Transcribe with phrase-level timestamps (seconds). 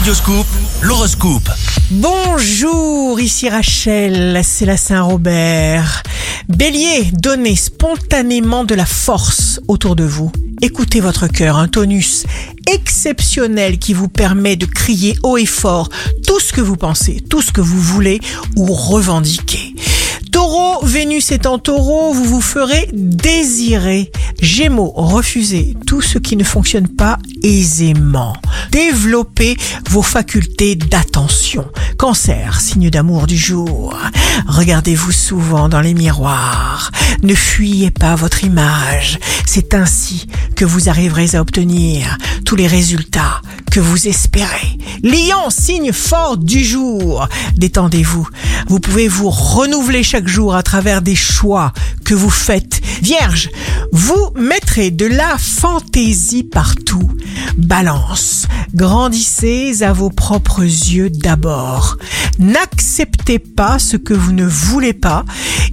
[0.00, 0.46] Radioscoop,
[0.80, 1.50] l'horoscope.
[1.90, 6.02] Bonjour, ici Rachel, c'est la Saint-Robert.
[6.48, 10.32] Bélier, donnez spontanément de la force autour de vous.
[10.62, 12.24] Écoutez votre cœur, un tonus
[12.66, 15.90] exceptionnel qui vous permet de crier haut et fort
[16.26, 18.20] tout ce que vous pensez, tout ce que vous voulez
[18.56, 19.74] ou revendiquez.
[20.32, 24.12] Taureau, Vénus est en taureau, vous vous ferez désirer.
[24.40, 28.34] Gémeaux, refusez tout ce qui ne fonctionne pas aisément.
[28.70, 29.56] Développez
[29.88, 31.66] vos facultés d'attention.
[31.98, 33.96] Cancer, signe d'amour du jour.
[34.46, 36.90] Regardez-vous souvent dans les miroirs.
[37.22, 39.18] Ne fuyez pas votre image.
[39.46, 44.78] C'est ainsi que vous arriverez à obtenir tous les résultats que vous espérez.
[45.02, 47.28] Lion, signe fort du jour.
[47.56, 48.28] Détendez-vous.
[48.68, 51.72] Vous pouvez vous renouveler chaque jour à travers des choix
[52.04, 52.80] que vous faites.
[53.02, 53.48] Vierge,
[53.92, 57.10] vous mettrez de la fantaisie partout.
[57.56, 61.96] Balance, grandissez à vos propres yeux d'abord.
[62.38, 65.24] N'acceptez pas ce que vous ne voulez pas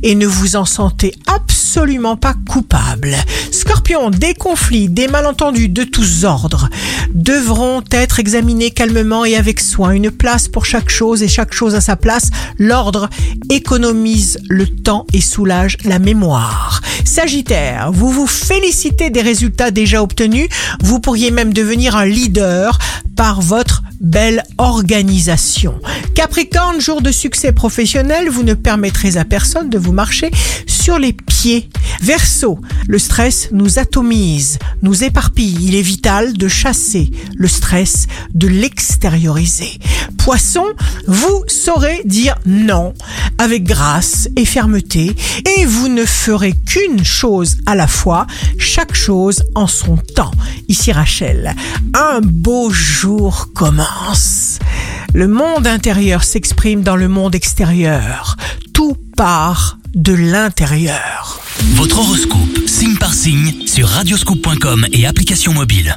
[0.04, 3.16] et ne vous en sentez absolument pas coupable.
[3.52, 6.70] Scorpion, des conflits, des malentendus de tous ordres
[7.14, 9.92] devront être examinés calmement et avec soin.
[9.92, 12.30] Une place pour chaque chose et chaque chose à sa place.
[12.58, 13.10] L'ordre
[13.50, 16.82] économise le temps et soulage la mémoire.
[17.06, 20.50] Sagittaire, vous vous félicitez des résultats déjà obtenus.
[20.82, 22.80] Vous pourriez même devenir un leader
[23.16, 25.80] par votre belle organisation.
[26.16, 30.32] Capricorne, jour de succès professionnel, vous ne permettrez à personne de vous marcher
[30.66, 31.70] sur les pieds.
[32.02, 35.58] Verseau, le stress nous atomise, nous éparpille.
[35.62, 39.80] Il est vital de chasser le stress, de l'extérioriser.
[40.28, 40.66] Poisson,
[41.08, 42.94] vous saurez dire non
[43.38, 45.16] avec grâce et fermeté
[45.58, 48.28] et vous ne ferez qu'une chose à la fois,
[48.60, 50.34] chaque chose en son temps.
[50.68, 51.56] Ici Rachel,
[51.94, 54.60] un beau jour commence.
[55.14, 58.36] Le monde intérieur s'exprime dans le monde extérieur.
[58.74, 61.40] Tout part de l'intérieur.
[61.76, 65.96] Votre horoscope, signe par signe, sur radioscoop.com et application mobile.